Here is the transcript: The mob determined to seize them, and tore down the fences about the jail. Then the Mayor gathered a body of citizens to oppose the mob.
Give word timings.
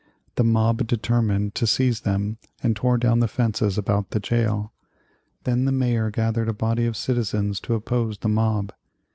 The 0.33 0.43
mob 0.43 0.87
determined 0.87 1.53
to 1.53 1.67
seize 1.67 1.99
them, 2.01 2.39
and 2.63 2.75
tore 2.75 2.97
down 2.97 3.19
the 3.19 3.27
fences 3.27 3.77
about 3.77 4.09
the 4.09 4.19
jail. 4.19 4.73
Then 5.43 5.65
the 5.65 5.71
Mayor 5.71 6.09
gathered 6.09 6.49
a 6.49 6.53
body 6.53 6.87
of 6.87 6.97
citizens 6.97 7.59
to 7.59 7.75
oppose 7.75 8.17
the 8.17 8.27
mob. 8.29 8.73